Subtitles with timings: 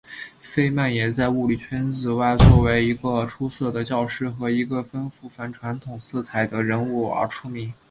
[0.39, 7.71] 费曼也在物理圈子外作为一个出色的教师和一个富于反传统色彩的人物而出名。